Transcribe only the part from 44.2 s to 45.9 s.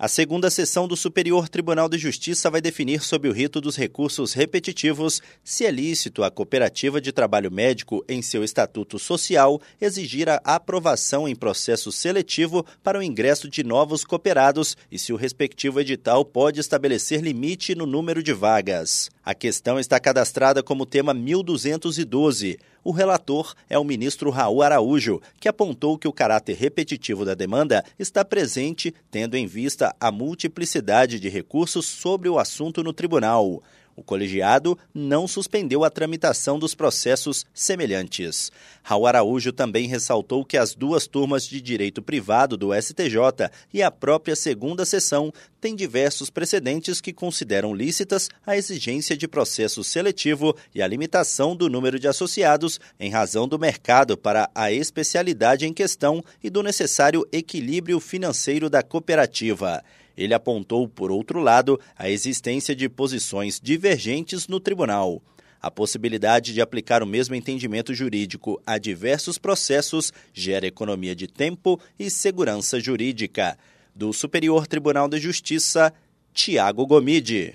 segunda sessão têm